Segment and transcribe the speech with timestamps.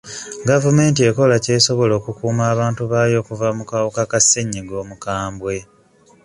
[0.49, 5.55] Gavumenti ekola ky'esobola okukuuma abantu baayo okuva ku kawuka ka ssenyiga omukambwe.